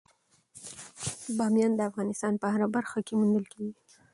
[1.37, 3.73] بامیان د افغانستان په هره برخه کې موندل کېږي.